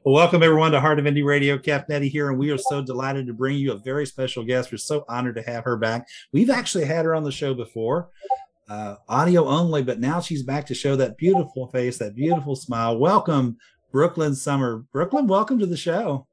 [0.00, 1.56] Well, welcome everyone to Heart of Indie Radio.
[1.58, 4.72] Kath Nettie here, and we are so delighted to bring you a very special guest.
[4.72, 6.08] We're so honored to have her back.
[6.32, 8.08] We've actually had her on the show before,
[8.68, 12.98] uh, audio only, but now she's back to show that beautiful face, that beautiful smile.
[12.98, 13.58] Welcome,
[13.92, 14.84] Brooklyn Summer.
[14.92, 16.26] Brooklyn, welcome to the show.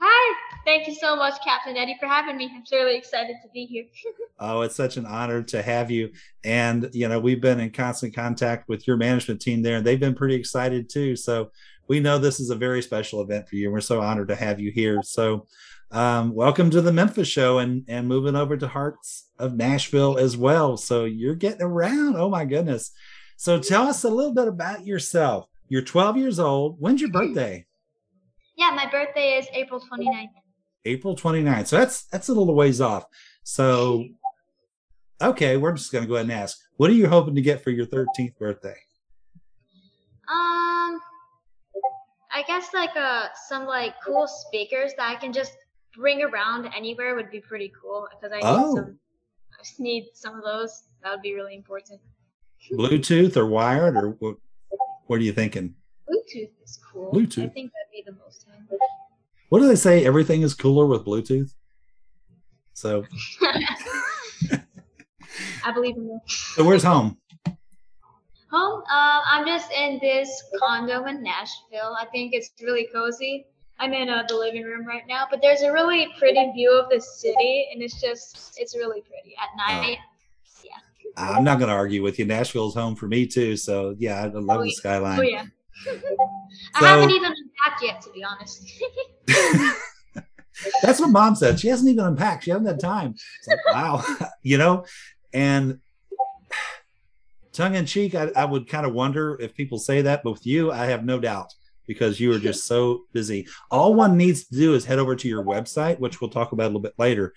[0.00, 2.50] Hi, thank you so much, Captain Eddie, for having me.
[2.54, 3.84] I'm really excited to be here.
[4.38, 6.10] oh, it's such an honor to have you.
[6.42, 10.00] And, you know, we've been in constant contact with your management team there, and they've
[10.00, 11.16] been pretty excited too.
[11.16, 11.50] So
[11.88, 13.66] we know this is a very special event for you.
[13.66, 15.02] And we're so honored to have you here.
[15.02, 15.46] So,
[15.90, 20.36] um, welcome to the Memphis show and, and moving over to Hearts of Nashville as
[20.36, 20.76] well.
[20.76, 22.16] So, you're getting around.
[22.16, 22.90] Oh, my goodness.
[23.36, 25.48] So, tell us a little bit about yourself.
[25.68, 26.76] You're 12 years old.
[26.78, 27.66] When's your birthday?
[28.56, 30.28] Yeah, my birthday is April 29th.
[30.84, 31.66] April 29th.
[31.66, 33.04] So that's that's a little ways off.
[33.42, 34.04] So
[35.20, 36.58] okay, we're just gonna go ahead and ask.
[36.76, 38.76] What are you hoping to get for your 13th birthday?
[40.28, 40.63] Um
[42.34, 45.56] I guess like uh some like cool speakers that I can just
[45.96, 48.74] bring around anywhere would be pretty cool because I need oh.
[48.74, 48.98] some
[49.52, 50.82] I just need some of those.
[51.02, 52.00] That would be really important.
[52.72, 54.36] Bluetooth or wired or what
[55.06, 55.74] what are you thinking?
[56.10, 57.12] Bluetooth is cool.
[57.12, 57.44] Bluetooth.
[57.44, 58.46] I think that'd be the most.
[59.50, 60.04] What do they say?
[60.04, 61.54] Everything is cooler with Bluetooth.
[62.72, 63.04] So.
[65.64, 66.20] I believe in you.
[66.26, 67.18] So where's home?
[68.54, 68.82] Home.
[68.82, 71.96] Uh, I'm just in this condo in Nashville.
[72.00, 73.46] I think it's really cozy.
[73.80, 76.88] I'm in uh, the living room right now, but there's a really pretty view of
[76.88, 79.80] the city, and it's just it's really pretty at oh.
[79.80, 79.98] night.
[80.00, 80.10] Oh.
[80.64, 81.36] Yeah.
[81.36, 82.24] I'm not going to argue with you.
[82.24, 83.56] Nashville's home for me too.
[83.56, 85.18] So yeah, I love oh, the skyline.
[85.18, 85.44] Oh yeah.
[86.76, 88.70] I haven't even unpacked yet, to be honest.
[90.82, 91.58] That's what mom said.
[91.58, 92.44] She hasn't even unpacked.
[92.44, 93.16] She hasn't had time.
[93.48, 94.04] Like, wow,
[94.42, 94.84] you know,
[95.32, 95.80] and
[97.54, 100.46] tongue in cheek, I, I would kind of wonder if people say that, but with
[100.46, 101.54] you, I have no doubt
[101.86, 103.46] because you are just so busy.
[103.70, 106.64] All one needs to do is head over to your website, which we'll talk about
[106.64, 107.34] a little bit later.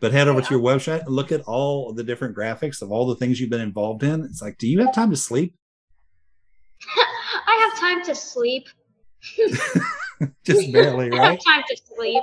[0.00, 0.46] But head over yeah.
[0.46, 3.50] to your website and look at all the different graphics of all the things you've
[3.50, 4.24] been involved in.
[4.24, 5.54] It's like, do you have time to sleep?
[7.46, 8.68] I have time to sleep.
[10.44, 11.20] Just barely, right?
[11.20, 12.22] I have time to sleep.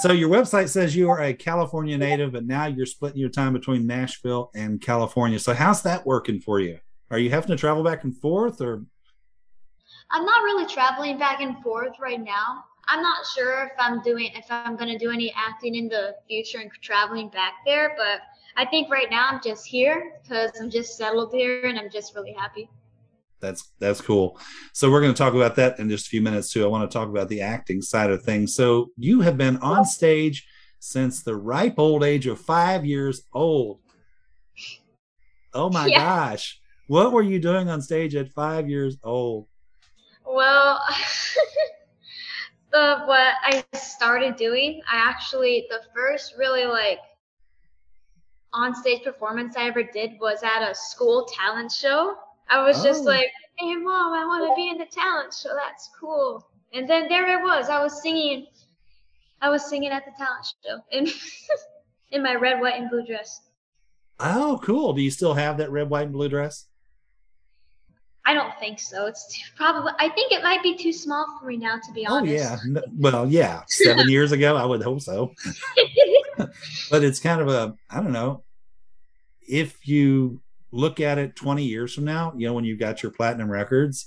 [0.00, 3.52] So your website says you are a California native, but now you're splitting your time
[3.52, 5.38] between Nashville and California.
[5.38, 6.78] So how's that working for you?
[7.10, 8.84] Are you having to travel back and forth or
[10.10, 12.64] I'm not really traveling back and forth right now.
[12.88, 16.16] I'm not sure if I'm doing if I'm going to do any acting in the
[16.28, 18.20] future and traveling back there, but
[18.56, 22.14] I think right now I'm just here because I'm just settled here and I'm just
[22.14, 22.68] really happy
[23.42, 24.40] that's that's cool.
[24.72, 26.64] So we're going to talk about that in just a few minutes too.
[26.64, 28.54] I want to talk about the acting side of things.
[28.54, 30.46] So you have been on stage
[30.78, 33.80] since the ripe old age of five years old.
[35.52, 35.98] Oh my yeah.
[35.98, 36.60] gosh.
[36.86, 39.48] What were you doing on stage at five years old?
[40.24, 40.80] Well,
[42.72, 47.00] the what I started doing, I actually the first really like
[48.52, 52.14] on stage performance I ever did was at a school talent show.
[52.48, 52.84] I was oh.
[52.84, 55.54] just like, hey, mom, I want to be in the talent show.
[55.54, 56.46] That's cool.
[56.74, 57.68] And then there I was.
[57.68, 58.46] I was singing.
[59.40, 61.08] I was singing at the talent show in
[62.10, 63.40] in my red, white, and blue dress.
[64.20, 64.92] Oh, cool.
[64.92, 66.66] Do you still have that red, white, and blue dress?
[68.24, 69.06] I don't think so.
[69.06, 69.92] It's too, probably.
[69.98, 72.32] I think it might be too small for me now, to be honest.
[72.32, 72.58] Oh yeah.
[72.64, 73.62] No, well, yeah.
[73.66, 75.32] Seven years ago, I would hope so.
[76.90, 77.74] but it's kind of a.
[77.90, 78.44] I don't know.
[79.40, 80.40] If you
[80.72, 84.06] look at it 20 years from now, you know, when you've got your platinum records,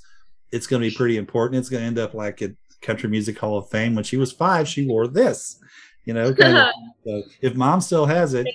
[0.52, 1.60] it's going to be pretty important.
[1.60, 3.96] It's going to end up like at Country Music Hall of Fame.
[3.96, 5.60] When she was five, she wore this,
[6.04, 6.34] you know.
[6.36, 6.68] Kind of,
[7.06, 8.48] so if mom still has it,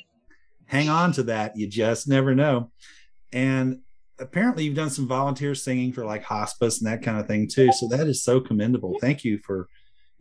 [0.66, 1.56] hang on to that.
[1.56, 2.70] You just never know.
[3.32, 3.80] And
[4.18, 7.72] apparently, you've done some volunteer singing for like hospice and that kind of thing too.
[7.72, 8.96] So that is so commendable.
[9.00, 9.68] Thank you for,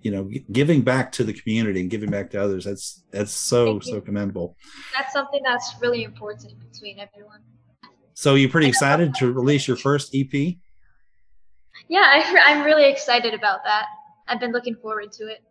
[0.01, 2.65] you know, giving back to the community and giving back to others.
[2.65, 4.57] That's that's so so commendable.
[4.95, 7.41] That's something that's really important between everyone.
[8.19, 10.33] So you're pretty excited to release your first EP?
[11.87, 13.85] Yeah, I, I'm really excited about that.
[14.27, 15.41] I've been looking forward to it.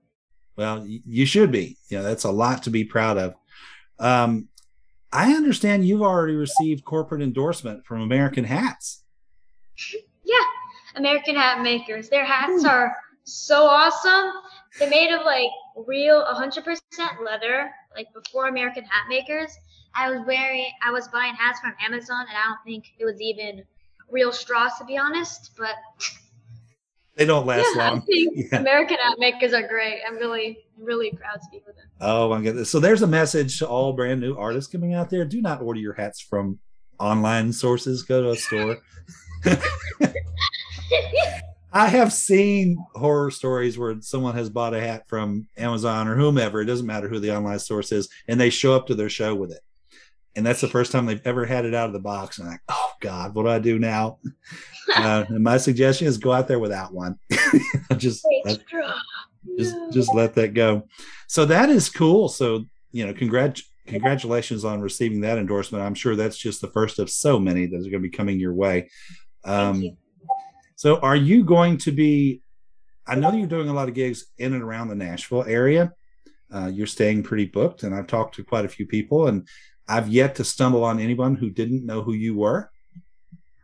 [0.55, 1.79] Well, you should be.
[1.89, 3.35] You know, that's a lot to be proud of.
[3.99, 4.49] Um,
[5.11, 9.03] I understand you've already received corporate endorsement from American Hats.
[10.25, 10.45] Yeah,
[10.97, 12.11] American Hat Makers.
[12.11, 12.95] Their hats are
[13.25, 14.31] so awesome.
[14.79, 15.49] They're made of like
[15.87, 16.79] real 100%
[17.25, 19.59] leather, like before American Hat Makers.
[19.95, 23.21] I was wearing, I was buying hats from Amazon, and I don't think it was
[23.21, 23.65] even
[24.11, 25.51] real straws to be honest.
[25.59, 25.75] But
[27.17, 28.03] they don't last yeah, long.
[28.09, 28.61] Yeah.
[28.61, 30.01] American hat makers are great.
[30.07, 31.87] I'm really, really proud to be with them.
[32.01, 32.71] Oh my goodness!
[32.71, 35.81] So there's a message to all brand new artists coming out there: Do not order
[35.81, 36.61] your hats from
[37.01, 38.05] online sources.
[38.05, 38.79] Go to a store.
[41.73, 46.61] I have seen horror stories where someone has bought a hat from Amazon or whomever,
[46.61, 49.35] it doesn't matter who the online source is, and they show up to their show
[49.35, 49.61] with it.
[50.35, 52.39] And that's the first time they've ever had it out of the box.
[52.39, 54.19] And I'm like, oh God, what do I do now?
[54.97, 57.19] uh, and my suggestion is go out there without one.
[57.97, 58.61] just let,
[59.59, 60.87] just just let that go.
[61.27, 62.29] So that is cool.
[62.29, 65.83] So you know, congrats congratulations on receiving that endorsement.
[65.83, 68.39] I'm sure that's just the first of so many that are going to be coming
[68.39, 68.91] your way.
[69.45, 69.97] Um.
[70.79, 72.41] So, are you going to be?
[73.05, 75.93] I know you're doing a lot of gigs in and around the Nashville area.
[76.55, 79.49] Uh, you're staying pretty booked, and I've talked to quite a few people, and
[79.89, 82.71] I've yet to stumble on anyone who didn't know who you were,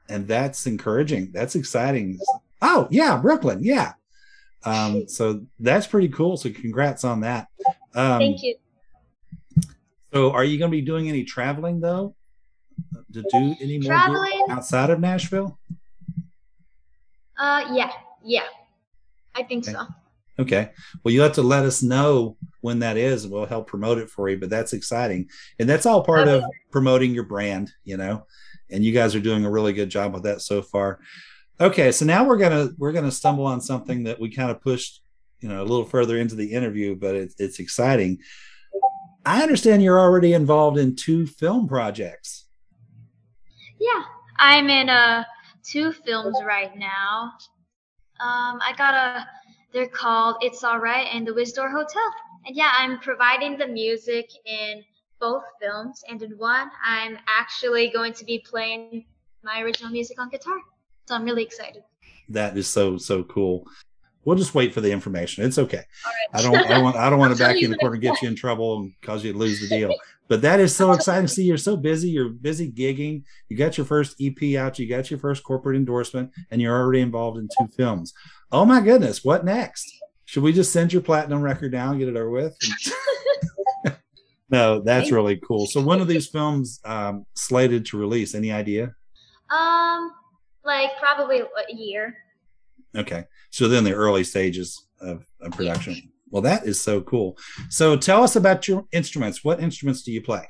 [0.09, 1.31] and that's encouraging.
[1.33, 2.19] That's exciting.
[2.61, 3.93] Oh yeah, Brooklyn, yeah.
[4.65, 6.37] Um, so that's pretty cool.
[6.37, 7.47] So congrats on that.
[7.95, 8.57] Um, Thank you.
[10.13, 12.17] So, are you going to be doing any traveling though?
[13.13, 15.61] To do any more outside of Nashville?
[17.39, 17.91] Uh, yeah,
[18.23, 18.47] yeah,
[19.35, 19.73] I think okay.
[19.73, 19.87] so.
[20.39, 20.71] Okay.
[21.03, 24.29] Well, you have to let us know when that is, we'll help promote it for
[24.29, 24.37] you.
[24.37, 25.29] But that's exciting,
[25.59, 26.45] and that's all part okay.
[26.45, 28.27] of promoting your brand, you know.
[28.71, 31.01] And you guys are doing a really good job with that so far.
[31.61, 35.03] Okay, so now we're gonna we're gonna stumble on something that we kind of pushed,
[35.41, 38.19] you know, a little further into the interview, but it's it's exciting.
[39.25, 42.47] I understand you're already involved in two film projects.
[43.79, 44.03] Yeah,
[44.39, 45.25] I'm in uh,
[45.65, 47.33] two films right now.
[48.21, 49.27] Um, I got a,
[49.73, 52.13] they're called It's Alright and The Wisdor Hotel.
[52.47, 54.85] And yeah, I'm providing the music in
[55.19, 56.05] both films.
[56.09, 59.05] And in one, I'm actually going to be playing
[59.43, 60.59] my original music on guitar.
[61.07, 61.83] So I'm really excited.
[62.29, 63.67] That is so, so cool.
[64.25, 65.45] We'll just wait for the information.
[65.45, 65.83] It's okay.
[66.33, 66.57] I don't.
[66.57, 66.97] I want.
[66.97, 68.95] I don't want to back you in the corner and get you in trouble and
[69.03, 69.95] cause you to lose the deal.
[70.29, 71.27] But that is so exciting.
[71.27, 72.09] to See, you're so busy.
[72.11, 73.25] You're busy gigging.
[73.49, 74.79] You got your first EP out.
[74.79, 78.15] You got your first corporate endorsement, and you're already involved in two films.
[78.51, 79.25] Oh my goodness!
[79.25, 79.91] What next?
[80.25, 82.57] Should we just send your platinum record down, get it over with?
[84.51, 85.67] no, that's really cool.
[85.67, 88.35] So, when are these films um, slated to release?
[88.35, 88.95] Any idea?
[89.51, 90.11] Um,
[90.65, 92.17] like probably a year.
[92.97, 93.25] Okay.
[93.51, 96.11] So then the early stages of, of production.
[96.35, 97.39] Well, that is so cool.
[97.71, 99.45] So tell us about your instruments.
[99.45, 100.49] What instruments do you play?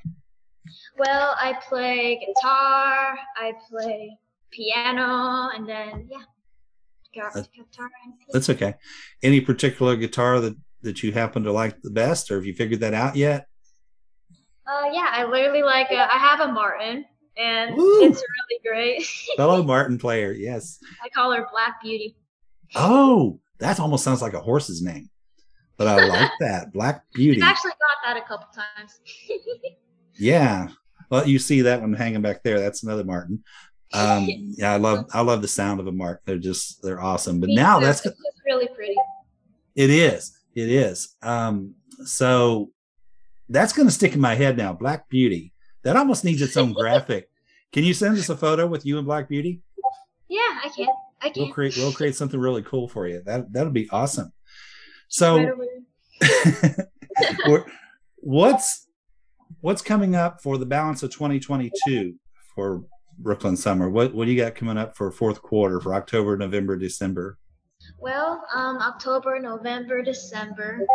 [0.97, 4.17] Well, I play guitar, I play
[4.51, 6.23] piano, and then yeah,
[7.13, 7.33] guitar.
[7.39, 7.91] Uh,
[8.33, 8.77] that's okay.
[9.23, 12.81] Any particular guitar that that you happen to like the best, or have you figured
[12.81, 13.47] that out yet?
[14.67, 15.91] Uh, yeah, I literally like.
[15.91, 17.05] A, I have a Martin,
[17.37, 18.05] and Woo!
[18.05, 19.07] it's really great.
[19.37, 20.79] Fellow Martin player, yes.
[21.05, 22.17] I call her Black Beauty.
[22.75, 25.11] Oh, that almost sounds like a horse's name.
[25.76, 26.73] But I like that.
[26.73, 27.43] Black Beauty.
[27.43, 29.00] I've actually got that a couple times.
[30.17, 30.69] yeah.
[31.11, 32.59] Well, you see that one hanging back there.
[32.59, 33.43] That's another Martin.
[33.93, 36.23] Um, yeah, I love I love the sound of a Martin.
[36.26, 37.41] They're just they're awesome.
[37.41, 37.87] But Me now too.
[37.87, 38.94] that's it's really pretty.
[39.75, 40.38] It is.
[40.55, 41.17] It is.
[41.23, 41.75] Um,
[42.05, 42.71] so
[43.49, 44.73] that's going to stick in my head now.
[44.73, 45.53] Black Beauty.
[45.82, 47.29] That almost needs its own graphic.
[47.73, 49.61] Can you send us a photo with you and Black Beauty?
[50.29, 50.88] Yeah, I can.
[51.21, 51.44] I can.
[51.44, 53.23] We'll create we'll create something really cool for you.
[53.26, 54.32] That that'll be awesome.
[55.09, 55.55] So
[58.17, 58.87] what's
[59.61, 62.15] what's coming up for the balance of 2022
[62.55, 62.85] for
[63.19, 63.89] Brooklyn Summer?
[63.89, 67.39] What what do you got coming up for fourth quarter for October, November, December?
[67.99, 70.87] Well, um, October, November, December.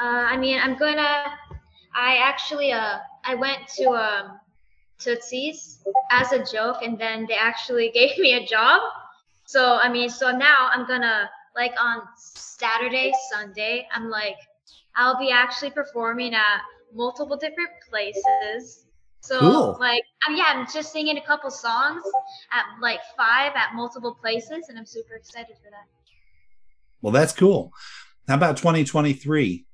[0.00, 1.24] Uh, I mean, I'm gonna.
[1.94, 4.40] I actually uh I went to um
[4.98, 8.80] Tootsie's as a joke, and then they actually gave me a job.
[9.46, 14.36] So I mean, so now I'm gonna like on Saturday, Sunday, I'm like,
[14.96, 16.60] I'll be actually performing at
[16.94, 18.86] multiple different places.
[19.20, 19.76] So cool.
[19.78, 22.02] like, I'm, yeah, I'm just singing a couple songs
[22.52, 25.86] at like five at multiple places, and I'm super excited for that.
[27.02, 27.72] Well, that's cool.
[28.28, 29.66] How about 2023?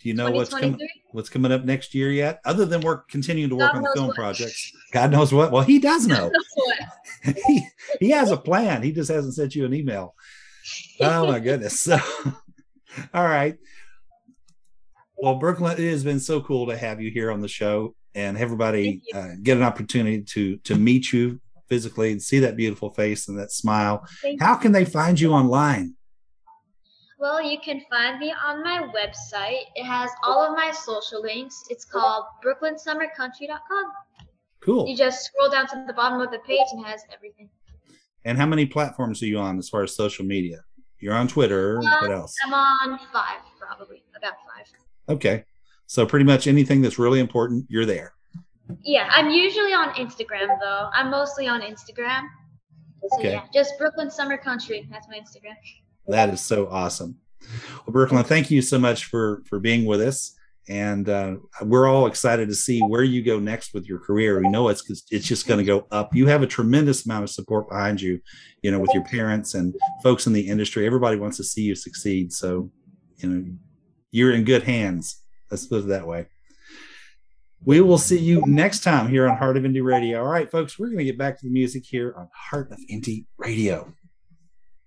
[0.00, 0.78] Do you know what's coming
[1.12, 2.40] what's coming up next year yet?
[2.44, 4.16] Other than we're continuing to work God on the film what.
[4.16, 4.72] projects.
[4.92, 5.50] God knows what.
[5.50, 6.30] Well, he does know.
[7.46, 7.66] he,
[7.98, 8.82] he has a plan.
[8.82, 10.14] He just hasn't sent you an email.
[11.00, 11.80] Oh my goodness.
[11.80, 11.98] So
[13.14, 13.56] all right.
[15.16, 18.36] Well, Brooklyn, it has been so cool to have you here on the show and
[18.36, 23.28] everybody uh, get an opportunity to to meet you physically and see that beautiful face
[23.28, 24.06] and that smile.
[24.22, 25.94] Thank How can they find you online?
[27.18, 29.62] Well, you can find me on my website.
[29.74, 31.64] It has all of my social links.
[31.70, 33.84] It's called brooklynsummercountry.com.
[34.60, 34.86] Cool.
[34.86, 37.48] You just scroll down to the bottom of the page and has everything.
[38.26, 40.64] And how many platforms are you on as far as social media?
[40.98, 41.78] You're on Twitter.
[41.78, 42.34] Uh, what else?
[42.44, 44.66] I'm on five, probably about five.
[45.08, 45.44] Okay.
[45.86, 48.14] So pretty much anything that's really important, you're there.
[48.82, 50.90] Yeah, I'm usually on Instagram though.
[50.92, 52.22] I'm mostly on Instagram.
[53.10, 53.32] So okay.
[53.34, 54.88] yeah, just Brooklyn Summer Country.
[54.90, 55.54] That's my Instagram.
[56.08, 57.16] That is so awesome.
[57.86, 60.34] Well, Brooklyn, thank you so much for for being with us,
[60.68, 64.40] and uh, we're all excited to see where you go next with your career.
[64.40, 66.14] We know it's it's just going to go up.
[66.14, 68.20] You have a tremendous amount of support behind you,
[68.62, 70.86] you know, with your parents and folks in the industry.
[70.86, 72.32] Everybody wants to see you succeed.
[72.32, 72.70] So,
[73.18, 73.44] you know,
[74.10, 75.22] you're in good hands.
[75.50, 76.26] Let's put it that way.
[77.64, 80.20] We will see you next time here on Heart of Indie Radio.
[80.20, 82.78] All right, folks, we're going to get back to the music here on Heart of
[82.90, 83.92] Indie Radio.